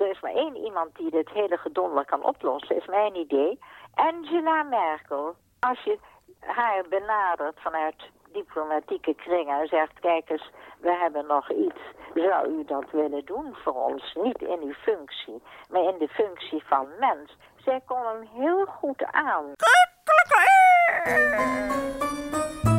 [0.00, 3.58] er is maar één iemand die dit hele gedonder kan oplossen, is mijn idee.
[3.94, 5.34] Angela Merkel.
[5.60, 5.98] Als je
[6.40, 11.80] haar benadert vanuit diplomatieke kringen en zegt, kijk eens, we hebben nog iets.
[12.14, 14.14] Zou u dat willen doen voor ons?
[14.22, 17.36] Niet in uw functie, maar in de functie van mens.
[17.56, 19.44] Zij kon hem heel goed aan.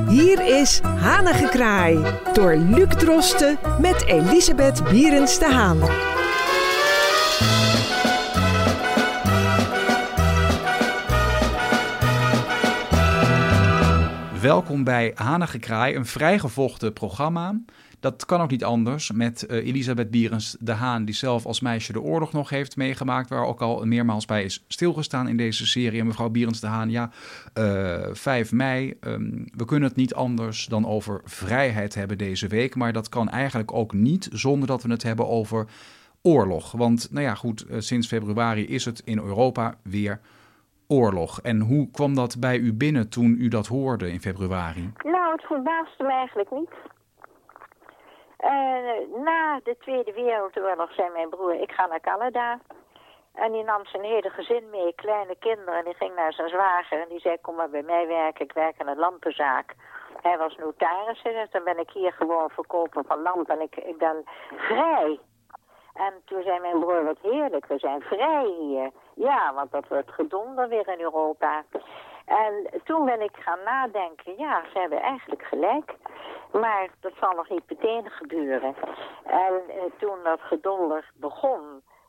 [0.07, 6.16] Hier is Hanengekraai door Luc Drosten met Elisabeth Bierens de Haan.
[14.47, 17.61] Welkom bij Hanengekraai, een vrijgevochten programma.
[17.99, 21.93] Dat kan ook niet anders met uh, Elisabeth Bierens de Haan, die zelf als meisje
[21.93, 25.99] de oorlog nog heeft meegemaakt, waar ook al meermaals bij is stilgestaan in deze serie.
[25.99, 27.11] En mevrouw Bierens de Haan, ja,
[27.57, 32.47] uh, eh, 5 mei, um, we kunnen het niet anders dan over vrijheid hebben deze
[32.47, 35.67] week, maar dat kan eigenlijk ook niet zonder dat we het hebben over
[36.21, 36.71] oorlog.
[36.71, 40.19] Want, nou ja, goed, uh, sinds februari is het in Europa weer.
[41.41, 44.93] En hoe kwam dat bij u binnen toen u dat hoorde in februari?
[45.03, 46.69] Nou, het verbaasde me eigenlijk niet.
[48.39, 52.59] Uh, na de Tweede Wereldoorlog zei mijn broer, ik ga naar Canada.
[53.33, 55.77] En die nam zijn hele gezin mee, kleine kinderen.
[55.77, 58.45] En die ging naar zijn zwager en die zei, kom maar bij mij werken.
[58.45, 59.75] Ik werk in een lampenzaak.
[60.21, 63.55] Hij was notaris, dus dan ben ik hier gewoon verkoper van lampen.
[63.55, 64.23] En ik, ik ben
[64.55, 65.19] vrij.
[65.93, 68.91] En toen zei mijn broer, wat heerlijk, we zijn vrij hier.
[69.17, 71.63] Ja, want dat wordt gedonder weer in Europa.
[72.25, 75.95] En toen ben ik gaan nadenken, ja, ze hebben eigenlijk gelijk.
[76.51, 78.75] Maar dat zal nog niet meteen gebeuren.
[79.23, 81.61] En eh, toen dat gedonder begon,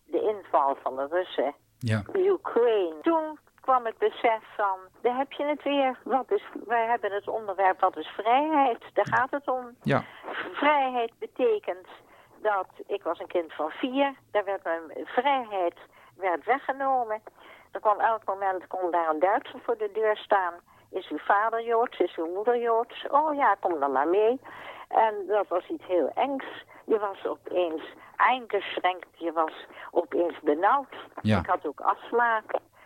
[0.04, 2.02] de inval van de Russen, ja.
[2.12, 5.98] Ukraine, toen kwam het besef van, daar heb je het weer.
[6.04, 8.82] Wat is, wij hebben het onderwerp, wat is vrijheid?
[8.92, 9.76] Daar gaat het om.
[9.82, 10.04] Ja.
[10.52, 11.86] Vrijheid betekent
[12.42, 14.14] dat ik was een kind van vier.
[14.30, 15.74] Daar werd mijn vrijheid
[16.18, 17.20] werd weggenomen.
[17.72, 20.54] Er kwam elk moment kon daar een Duitser voor de deur staan.
[20.90, 21.98] Is uw vader Joods?
[21.98, 23.06] Is uw moeder Joods?
[23.10, 24.40] Oh ja, kom dan maar mee.
[24.88, 26.64] En dat was iets heel engs.
[26.84, 27.82] Je was opeens
[28.16, 29.06] eingeschränkt.
[29.14, 30.94] Je was opeens benauwd.
[31.22, 32.42] Ik had ook astma.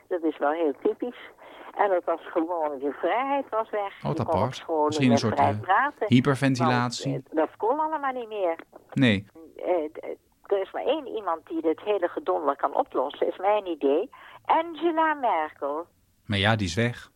[0.08, 1.30] Dat is wel heel typisch.
[1.76, 4.04] En het was gewoon, je vrijheid was weg.
[4.04, 4.64] Oh, dat apart.
[4.86, 7.12] Misschien een soort uh, hyperventilatie.
[7.12, 8.56] Want, dat kon allemaal niet meer.
[8.92, 9.26] Nee.
[9.56, 9.74] Eh,
[10.52, 14.10] er is maar één iemand die dit hele gedonder kan oplossen, is mijn idee.
[14.44, 15.86] Angela Merkel.
[16.26, 17.10] Maar ja, die is weg.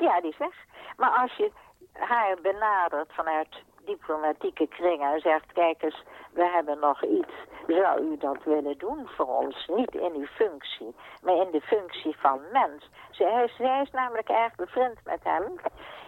[0.00, 0.64] Ja, die is weg.
[0.96, 1.52] Maar als je
[1.92, 7.32] haar benadert vanuit diplomatieke kringen en zegt, kijk eens, we hebben nog iets.
[7.66, 9.66] Zou u dat willen doen voor ons?
[9.76, 12.90] Niet in uw functie, maar in de functie van mens.
[13.10, 15.52] Zij, zij is namelijk erg bevriend met hem.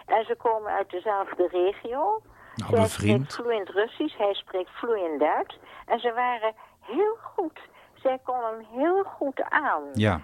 [0.05, 2.21] En ze komen uit dezelfde regio.
[2.59, 5.59] Nou, Zij spreekt vloeiend Russisch, hij spreekt vloeiend Duits.
[5.85, 7.59] En ze waren heel goed.
[7.93, 9.83] Zij kon hem heel goed aan.
[9.93, 10.21] Ja.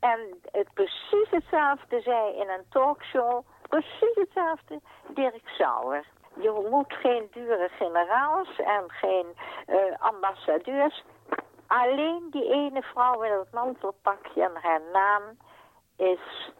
[0.00, 0.20] En
[0.52, 6.04] het precies hetzelfde zei in een talkshow, precies hetzelfde Dirk Sauer.
[6.40, 9.26] Je moet geen dure generaals en geen
[9.66, 11.04] uh, ambassadeurs.
[11.66, 15.22] Alleen die ene vrouw in het mantelpakje en haar naam
[15.96, 16.52] is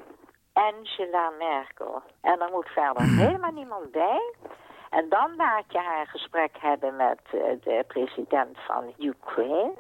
[0.53, 2.03] Angela Merkel.
[2.21, 4.35] En er moet verder helemaal niemand bij.
[4.91, 9.79] En dan laat je haar gesprek hebben met uh, de president van Ukraine.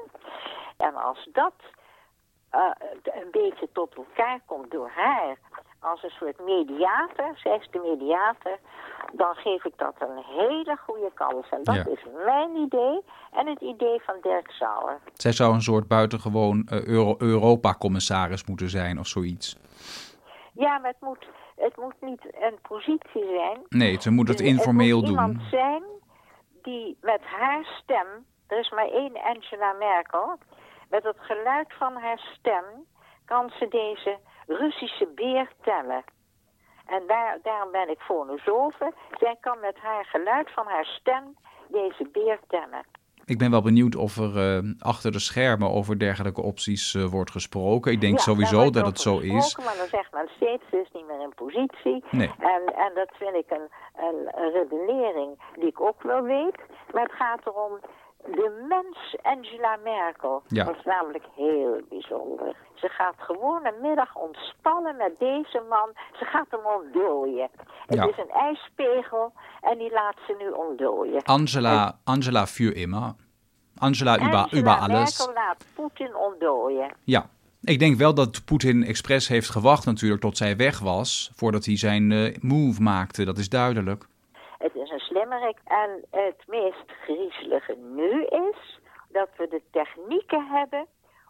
[0.77, 1.55] En als dat
[2.55, 2.71] uh,
[3.03, 5.37] een beetje tot elkaar komt door haar
[5.81, 8.59] als een soort mediator, zij is de mediator,
[9.13, 11.49] dan geef ik dat een hele goede kans.
[11.51, 13.03] En dat is mijn idee
[13.33, 14.99] en het idee van Dirk Sauer.
[15.15, 19.57] Zij zou een soort buitengewoon uh, Euro Europa-commissaris moeten zijn of zoiets.
[20.53, 21.27] Ja, maar het moet,
[21.59, 23.61] het moet niet een positie zijn.
[23.69, 25.19] Nee, ze moet het informeel doen.
[25.19, 25.83] Het moet iemand zijn
[26.63, 28.07] die met haar stem,
[28.47, 30.39] er is maar één Angela Merkel,
[30.91, 32.65] met het geluid van haar stem
[33.25, 36.05] kan ze deze Russische beer tellen.
[36.87, 38.93] En daar, daarom ben ik fonosofe.
[39.19, 41.37] Zij kan met haar geluid van haar stem
[41.69, 42.85] deze beer tellen.
[43.33, 47.31] Ik ben wel benieuwd of er uh, achter de schermen over dergelijke opties uh, wordt
[47.31, 47.93] gesproken.
[47.93, 49.57] Ik denk ja, sowieso dat het zo is.
[49.57, 52.05] Maar dan zegt men steeds, ze is niet meer in positie.
[52.11, 52.31] Nee.
[52.39, 53.69] En, en dat vind ik een,
[54.07, 56.59] een, een redenering die ik ook wel weet.
[56.93, 57.73] Maar het gaat erom,
[58.31, 60.65] de mens Angela Merkel ja.
[60.65, 62.57] was namelijk heel bijzonder.
[62.75, 65.91] Ze gaat gewoon een middag ontspannen met deze man.
[66.19, 67.49] Ze gaat hem ontdooien.
[67.87, 71.23] Het is een ijspegel en die laat ze nu ontdooien.
[71.23, 73.15] Angela, en, Angela für immer.
[73.79, 75.19] Angela, Angela über, über alles.
[75.19, 76.93] Merkel laat Poetin ontdooien.
[77.05, 77.29] Ja,
[77.63, 81.31] ik denk wel dat Poetin expres heeft gewacht natuurlijk tot zij weg was...
[81.35, 84.07] voordat hij zijn uh, move maakte, dat is duidelijk.
[84.99, 85.59] Een slimmerik.
[85.65, 90.87] En het meest griezelige nu is dat we de technieken hebben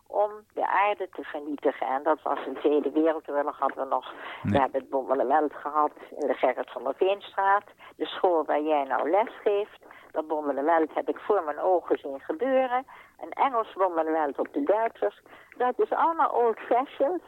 [0.06, 1.86] om de aarde te vernietigen.
[1.86, 5.90] En dat was in de Tweede Wereldoorlog hadden we nog, we hebben het bombardement gehad
[6.20, 7.64] in de Gerrit van der Veenstraat,
[7.96, 9.80] de school waar jij nou les geeft.
[10.10, 12.86] Dat bombardement heb ik voor mijn ogen zien gebeuren.
[13.20, 15.20] Een Engels bombardement op de Duitsers.
[15.56, 17.22] Dat is allemaal old-fashioned.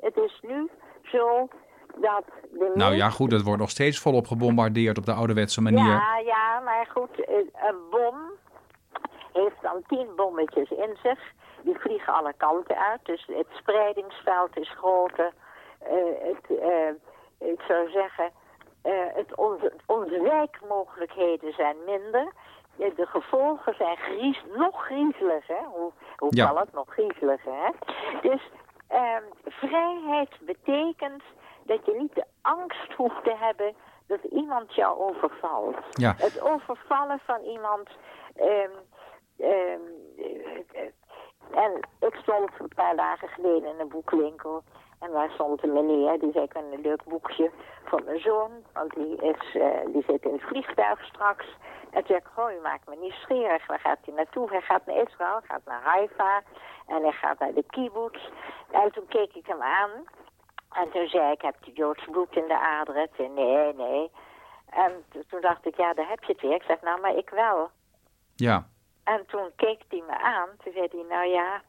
[0.00, 0.70] Het is nu
[1.02, 1.48] zo
[2.00, 5.84] dat de Nou ja, goed, het wordt nog steeds volop gebombardeerd op de ouderwetse manier.
[5.84, 8.14] Ja, ja, maar goed, een bom
[9.32, 11.18] heeft dan tien bommetjes in zich.
[11.62, 15.32] Die vliegen alle kanten uit, dus het spreidingsveld is groter.
[15.78, 18.30] Eh, het, eh, ik zou zeggen,
[18.82, 19.34] eh, het
[19.86, 22.32] onze, wijkmogelijkheden zijn minder.
[22.76, 25.64] De gevolgen zijn gries, nog griezeliger.
[25.72, 26.46] Hoe, hoe Ja.
[26.46, 27.70] kan het nog griezeliger, hè?
[28.28, 28.50] Dus
[28.88, 31.22] ehm, vrijheid betekent
[31.66, 33.74] dat je niet de angst hoeft te hebben
[34.06, 35.76] dat iemand jou overvalt.
[35.90, 36.14] Ja.
[36.18, 37.88] Het overvallen van iemand.
[38.34, 38.70] ehm,
[39.38, 39.80] ehm,
[40.72, 40.90] eh,
[41.50, 44.62] en ik stond een paar dagen geleden in een boekwinkel.
[44.98, 47.50] En daar stond een meneer, die zei, ik een leuk boekje
[47.84, 48.50] voor mijn zoon.
[48.72, 51.46] Want die, is, eh, die zit in het vliegtuig straks.
[51.90, 53.66] En toen zei ik, oh, je maakt me nieuwsgierig.
[53.66, 54.50] Waar gaat hij naartoe?
[54.50, 56.42] Hij gaat naar Israël, gaat naar Haifa.
[56.86, 58.28] En hij gaat naar de kibbutz.
[58.70, 59.90] En toen keek ik hem aan.
[60.76, 63.08] En toen zei ik, heb je Joods bloed in de aderen?
[63.16, 64.10] Toen, nee, nee.
[64.70, 66.54] En toen dacht ik, ja, daar heb je het weer.
[66.54, 67.70] Ik zeg, nou, maar ik wel.
[68.34, 68.66] Ja,
[69.04, 70.48] En toen keek hij me aan.
[70.64, 71.62] Toen zei hij, nou ja.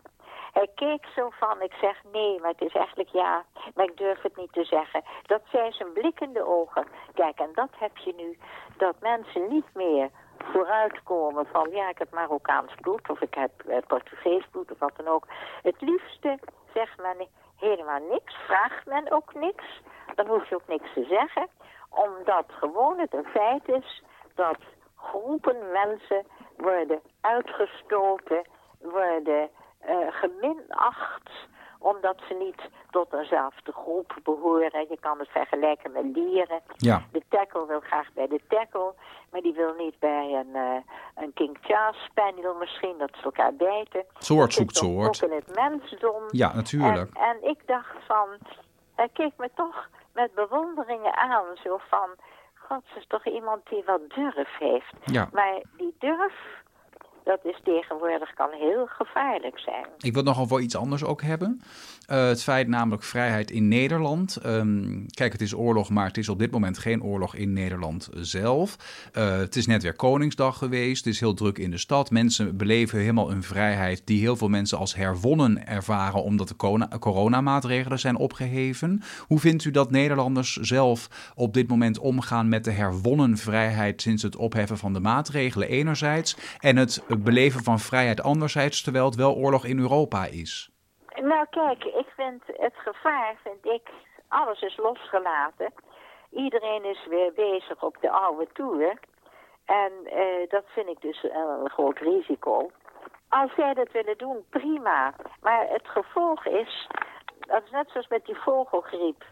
[0.53, 3.45] Hij keek zo van, ik zeg nee, maar het is eigenlijk ja.
[3.75, 5.03] Maar ik durf het niet te zeggen.
[5.25, 6.85] Dat zijn zijn blikkende ogen.
[7.13, 8.37] Kijk, en dat heb je nu.
[8.77, 13.09] Dat mensen niet meer vooruitkomen van, ja, ik heb Marokkaans bloed.
[13.09, 15.27] Of ik heb eh, Portugees bloed, of wat dan ook.
[15.61, 16.39] Het liefste
[16.73, 17.27] zegt men
[17.59, 18.35] helemaal niks.
[18.45, 19.81] Vraagt men ook niks.
[20.15, 21.47] Dan hoef je ook niks te zeggen.
[21.89, 24.03] Omdat gewoon het een feit is
[24.35, 24.57] dat
[24.95, 26.25] groepen mensen
[26.57, 28.47] worden uitgestoten,
[28.79, 29.49] worden
[29.79, 31.29] eh, geminacht,
[31.79, 34.85] omdat ze niet tot eenzelfde groep behoren.
[34.89, 36.61] Je kan het vergelijken met dieren.
[36.77, 38.93] ja, De tackle wil graag bij de tackle,
[39.31, 43.53] maar die wil niet bij een, eh, een King Charles Spaniel misschien, dat ze elkaar
[43.53, 44.05] bijten.
[44.17, 45.23] soort zoekt soort.
[45.23, 46.23] Ook in het mensdom.
[46.31, 47.13] Ja, natuurlijk.
[47.13, 48.27] En, en ik dacht van,
[48.95, 52.09] hij keek me toch met bewonderingen aan, zo van,
[52.53, 54.93] god, ze is toch iemand die wat durf heeft.
[55.03, 55.29] Ja.
[55.31, 56.33] Maar die durf,
[57.27, 59.85] dat is tegenwoordig, kan heel gevaarlijk zijn.
[59.97, 61.61] Ik wil nog over iets anders ook hebben.
[62.07, 64.35] Eh, het feit namelijk vrijheid in Nederland.
[64.35, 68.09] Ehm, kijk, het is oorlog, maar het is op dit moment geen oorlog in Nederland
[68.13, 68.75] zelf.
[69.13, 71.05] Eh, het is net weer Koningsdag geweest.
[71.05, 72.11] Het is heel druk in de stad.
[72.11, 76.89] Mensen beleven helemaal een vrijheid die heel veel mensen als herwonnen ervaren, omdat de corona-
[76.99, 79.01] coronamaatregelen zijn opgeheven.
[79.27, 84.23] Hoe vindt u dat Nederlanders zelf op dit moment omgaan met de herwonnen vrijheid sinds
[84.23, 89.35] het opheffen van de maatregelen enerzijds en het beleven van vrijheid anderzijds, terwijl het wel
[89.35, 90.71] oorlog in Europa is?
[91.15, 93.89] Nou kijk, ik vind het gevaar, vind ik,
[94.27, 95.73] alles is losgelaten.
[96.29, 98.99] Iedereen is weer bezig op de oude toer.
[99.65, 102.69] En eh, dat vind ik dus een groot risico.
[103.29, 105.13] Als zij dat willen doen, prima.
[105.41, 106.87] Maar het gevolg is,
[107.39, 109.23] dat is net zoals met die vogelgriep.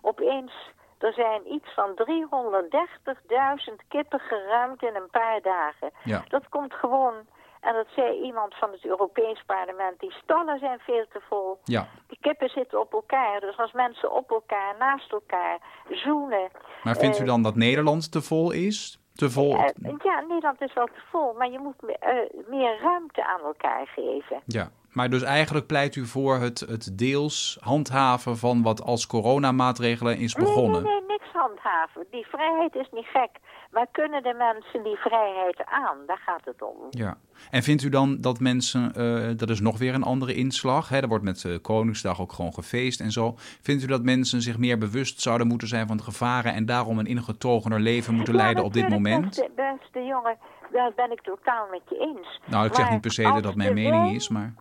[0.00, 0.52] Opeens,
[0.98, 5.90] er zijn iets van 330.000 kippen geruimd in een paar dagen.
[6.04, 6.24] Ja.
[6.28, 7.14] Dat komt gewoon,
[7.60, 11.58] en dat zei iemand van het Europees parlement, die stallen zijn veel te vol.
[11.64, 15.58] Ja, Die kippen zitten op elkaar, dus als mensen op elkaar, naast elkaar,
[15.90, 16.48] zoenen.
[16.82, 18.98] maar vindt u eh, dan dat Nederland te vol is?
[19.14, 19.54] Te vol?
[19.56, 23.40] eh, ja, Nederland is wel te vol, maar je moet me- eh, meer ruimte aan
[23.40, 24.40] elkaar geven.
[24.46, 30.18] Ja, maar dus eigenlijk pleit u voor het, het deels handhaven van wat als coronamaatregelen
[30.18, 30.82] is begonnen.
[30.82, 32.06] Nee, nee, nee, niks handhaven.
[32.10, 33.30] Die vrijheid is niet gek.
[33.74, 35.96] Maar kunnen de mensen die vrijheid aan?
[36.06, 36.76] Daar gaat het om.
[36.90, 37.16] Ja.
[37.50, 41.00] En vindt u dan dat mensen, eh, dat is nog weer een andere inslag, hè?
[41.00, 43.34] er wordt met eh, Koningsdag ook gewoon gefeest en zo.
[43.36, 46.98] Vindt u dat mensen zich meer bewust zouden moeten zijn van de gevaren en daarom
[46.98, 49.24] een ingetogener leven moeten Ja, leiden op dit moment?
[49.24, 50.36] Beste, beste jongen,
[50.72, 52.40] daar ben ik totaal met je eens.
[52.46, 54.54] Nou, ik zeg niet per se dat dat mijn mening is, maar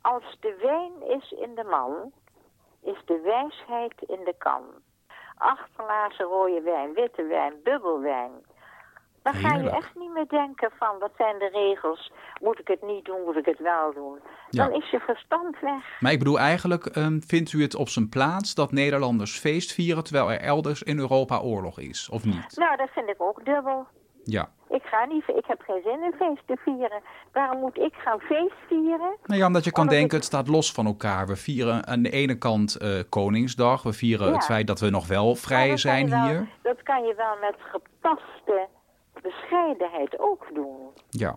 [0.00, 2.12] Als de wijn is in de man,
[2.82, 4.62] is de wijsheid in de kan.
[5.36, 8.30] Acht glazen rode wijn, witte wijn, bubbelwijn.
[9.22, 12.12] Dan ga je echt niet meer denken van, wat zijn de regels?
[12.40, 14.18] Moet ik het niet doen, moet ik het wel doen?
[14.50, 14.64] Ja.
[14.64, 16.00] Dan is je verstand weg.
[16.00, 20.04] Maar ik bedoel eigenlijk, ehm, vindt u het op zijn plaats dat Nederlanders feest vieren
[20.04, 22.56] terwijl er elders in Europa oorlog is, of niet?
[22.56, 23.86] Nou, dat vind ik ook dubbel.
[24.24, 24.48] Ja.
[24.70, 27.00] Ik ga niet, ik heb geen zin in feest te vieren.
[27.32, 29.16] Waarom moet ik gaan feest vieren?
[29.24, 31.26] Nou ja, omdat je kan Omdat denken, ik- het staat los van elkaar.
[31.26, 33.82] We vieren aan de ene kant eh, Koningsdag.
[33.82, 34.32] We vieren Ja.
[34.32, 36.48] het feit dat we nog wel vrij zijn wel- hier.
[36.62, 38.66] Dat kan je wel met gepaste
[39.22, 40.88] bescheidenheid ook doen.
[41.10, 41.36] Ja,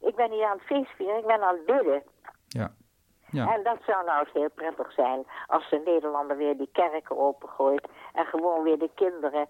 [0.00, 2.02] Ik ben niet aan het feest vieren, ik ben aan het bidden.
[2.48, 2.70] ja.
[3.30, 3.54] Ja.
[3.54, 7.88] En dat zou nou eens heel prettig zijn als de Nederlander weer die kerken opengooit
[8.12, 9.48] en gewoon weer de kinderen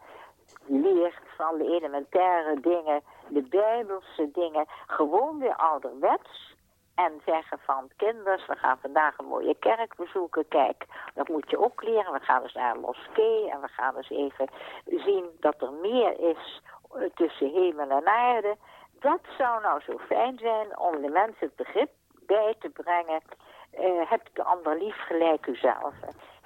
[0.67, 6.51] leert van de elementaire dingen, de bijbelse dingen, gewoon weer ouderwets.
[6.95, 10.49] En zeggen van kinders, we gaan vandaag een mooie kerk bezoeken.
[10.49, 12.13] Kijk, dat moet je ook leren.
[12.13, 14.49] We gaan eens naar een moskee en we gaan eens even
[14.87, 16.63] zien dat er meer is
[16.95, 18.57] eh, tussen hemel en aarde.
[19.01, 23.21] Dat zou nou zo fijn zijn om de mensen het begrip bij te brengen.
[23.71, 25.95] Eh, heb de ander lief gelijk uzelf.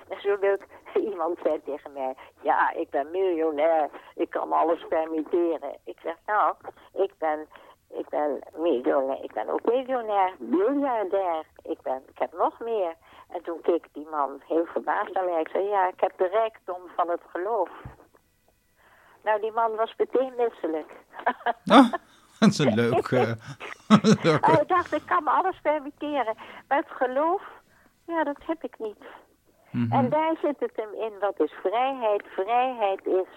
[0.08, 0.66] Is zo leuk.
[1.10, 5.76] Iemand zei tegen mij, ja, ik ben miljonair, ik kan alles permitteren.
[5.84, 6.54] Ik zeg, nou,
[6.92, 7.46] ik ben,
[7.88, 11.44] ik ben miljonair, ik ben ook miljonair, miljardair.
[11.62, 12.94] Ik, ben, ik heb nog meer.
[13.32, 15.40] En toen keek die man heel verbaasd naar mij.
[15.40, 17.68] Ik zei, ja, ik heb de rijkdom van het geloof.
[19.24, 20.92] Nou, die man was meteen misselijk.
[21.66, 21.92] Ah,
[22.38, 23.08] dat is een leuk...
[23.10, 23.32] eh,
[24.22, 26.36] leuke- Hij dacht, ik kan me alles permitteren.
[26.68, 27.42] Maar het geloof,
[28.06, 29.04] ja, dat heb ik niet.
[29.70, 29.92] Mhm.
[29.92, 32.22] En daar zit het hem in, wat is vrijheid?
[32.26, 33.28] Vrijheid is,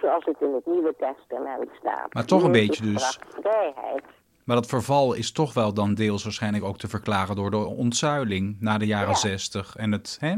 [0.00, 2.14] zoals het in het Nieuwe Testament staat.
[2.14, 3.18] Maar toch een beetje dus.
[3.40, 4.02] Vrijheid.
[4.44, 8.56] Maar dat verval is toch wel dan deels waarschijnlijk ook te verklaren door de ontzuiling
[8.60, 9.14] na de jaren Ja.
[9.14, 9.76] zestig.
[9.76, 10.34] En het, hè?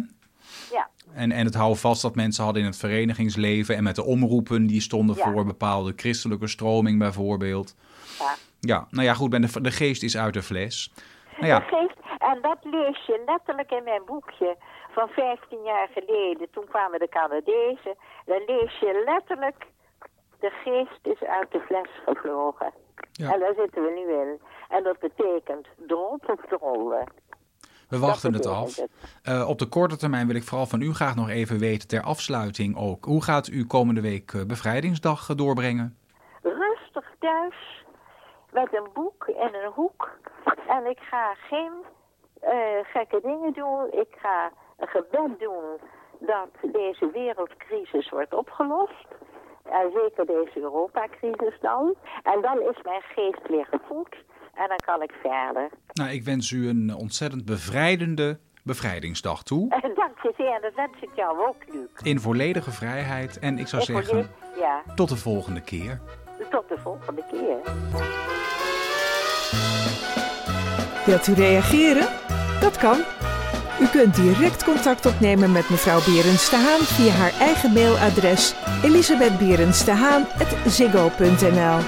[0.73, 4.04] Ja, En, en het houden vast dat mensen hadden in het verenigingsleven en met de
[4.04, 5.33] omroepen die stonden Ja.
[5.33, 7.75] voor bepaalde christelijke stroming bijvoorbeeld.
[8.18, 8.35] ja.
[8.61, 10.92] Ja, nou ja, goed, de, de geest is uit de fles.
[11.37, 14.56] Nou ja, De geest, en dat lees je letterlijk in mijn boekje
[14.90, 16.50] van 15 jaar geleden.
[16.50, 17.97] Toen kwamen de Canadezen.
[18.25, 19.66] Dan lees je letterlijk,
[20.40, 22.73] de geest is uit de fles gevlogen.
[23.12, 23.32] Ja.
[23.32, 24.40] En daar zitten we nu in.
[24.68, 25.66] En dat betekent
[26.49, 27.12] drollen.
[27.88, 28.78] we wachten het af.
[29.23, 32.02] Eh, op de korte termijn wil ik vooral van u graag nog even weten ter
[32.02, 33.04] afsluiting ook.
[33.04, 35.97] Hoe gaat u komende week eh, bevrijdingsdag eh, doorbrengen?
[36.42, 37.85] Rustig thuis,
[38.52, 40.11] met een boek in een hoek.
[40.68, 41.73] En ik ga geen
[42.40, 42.50] eh,
[42.83, 43.87] gekke dingen doen.
[43.90, 45.78] Ik ga een gebed doen
[46.21, 49.07] dat deze wereldcrisis wordt opgelost.
[49.64, 51.95] En zeker deze Europacrisis dan.
[52.23, 54.16] En dan is mijn geest weer gevoed.
[54.54, 55.68] En dan kan ik verder.
[55.92, 59.68] Nou, ik wens u een ontzettend bevrijdende bevrijdingsdag toe.
[59.83, 60.52] En dank je zeer.
[60.54, 61.88] En dat wens ik jou ook, Luc.
[62.02, 63.38] In volledige vrijheid.
[63.38, 66.00] En ik zou Ik zeggen, Ja, tot de volgende keer.
[66.50, 67.59] tot de volgende keer.
[71.08, 72.06] Wilt u reageren?
[72.60, 72.98] Dat kan.
[73.80, 81.78] U kunt direct contact opnemen met mevrouw Berends de Haan via haar eigen mailadres elisabethberendstehaan.ziggo.nl